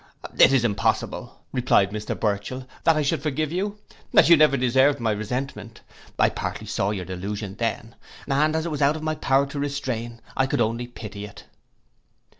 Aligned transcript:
'It 0.35 0.51
is 0.51 0.65
impossible,' 0.65 1.43
replied 1.51 1.91
Mr 1.91 2.19
Burchell, 2.19 2.65
'that 2.83 2.95
I 2.95 3.03
should 3.03 3.21
forgive 3.21 3.51
you, 3.51 3.77
as 4.15 4.29
you 4.29 4.35
never 4.35 4.57
deserved 4.57 4.99
my 4.99 5.11
resentment. 5.11 5.81
I 6.17 6.27
partly 6.31 6.65
saw 6.65 6.89
your 6.89 7.05
delusion 7.05 7.53
then, 7.57 7.93
and 8.27 8.55
as 8.55 8.65
it 8.65 8.69
was 8.71 8.81
out 8.81 8.95
of 8.95 9.03
my 9.03 9.13
power 9.13 9.45
to 9.45 9.59
restrain, 9.59 10.19
I 10.35 10.47
could 10.47 10.59
only 10.59 10.87
pity 10.87 11.25
it! 11.25 11.45